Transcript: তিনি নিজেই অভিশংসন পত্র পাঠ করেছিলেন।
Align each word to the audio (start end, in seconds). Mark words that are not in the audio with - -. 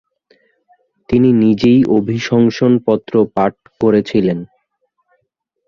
তিনি 1.09 1.29
নিজেই 1.43 1.79
অভিশংসন 1.97 2.71
পত্র 2.87 3.13
পাঠ 3.35 3.53
করেছিলেন। 3.81 4.39